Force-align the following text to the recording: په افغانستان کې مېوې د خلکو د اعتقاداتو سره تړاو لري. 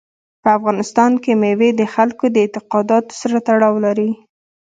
په 0.41 0.49
افغانستان 0.57 1.11
کې 1.23 1.31
مېوې 1.41 1.69
د 1.75 1.81
خلکو 1.93 2.25
د 2.31 2.35
اعتقاداتو 2.43 3.13
سره 3.21 3.37
تړاو 3.47 3.75
لري. 3.85 4.09